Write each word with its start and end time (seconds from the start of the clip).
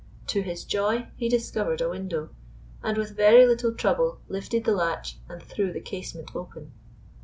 To 0.29 0.41
his 0.41 0.65
joy 0.65 1.09
he 1.15 1.29
discovered 1.29 1.79
a 1.79 1.87
window, 1.87 2.29
and 2.81 2.97
with 2.97 3.15
very 3.15 3.45
little 3.45 3.71
trouble 3.75 4.19
lifted 4.27 4.63
the 4.63 4.71
latch, 4.73 5.19
and 5.29 5.43
threw 5.43 5.71
the 5.71 5.79
casement 5.79 6.35
open. 6.35 6.71